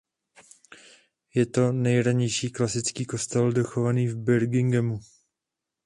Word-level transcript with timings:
Je 1.35 1.45
to 1.45 1.71
nejranější 1.71 2.49
klasický 2.51 3.05
kostel 3.05 3.51
dochovaný 3.51 4.07
v 4.07 4.15
Birminghamu. 4.17 4.99